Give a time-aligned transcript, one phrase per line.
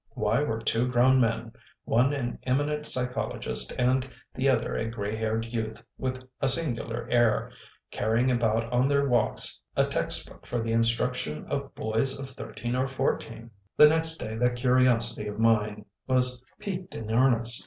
[0.15, 1.51] Why were two grown men
[1.83, 7.51] one an eminent psychologist and the other a gray haired youth with a singular air
[7.91, 12.75] carrying about on their walks a text book for the instruction of boys of thirteen
[12.75, 13.51] or fourteen?
[13.77, 17.59] The next day that curiosity of mine was piqued in earnest.